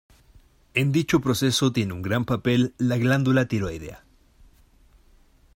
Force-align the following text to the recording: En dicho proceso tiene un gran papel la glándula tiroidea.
En 0.73 0.91
dicho 0.91 1.19
proceso 1.19 1.71
tiene 1.71 1.93
un 1.93 2.01
gran 2.01 2.25
papel 2.25 2.73
la 2.79 2.97
glándula 2.97 3.47
tiroidea. 3.47 4.03